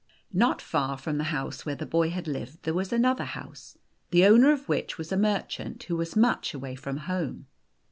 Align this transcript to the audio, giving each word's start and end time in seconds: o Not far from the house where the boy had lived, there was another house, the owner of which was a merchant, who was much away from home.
o 0.01 0.03
Not 0.33 0.63
far 0.63 0.97
from 0.97 1.19
the 1.19 1.25
house 1.25 1.63
where 1.63 1.75
the 1.75 1.85
boy 1.85 2.09
had 2.09 2.27
lived, 2.27 2.63
there 2.63 2.73
was 2.73 2.91
another 2.91 3.23
house, 3.23 3.77
the 4.09 4.25
owner 4.25 4.51
of 4.51 4.67
which 4.67 4.97
was 4.97 5.11
a 5.11 5.15
merchant, 5.15 5.83
who 5.83 5.95
was 5.95 6.15
much 6.15 6.55
away 6.55 6.73
from 6.73 6.97
home. 7.05 7.45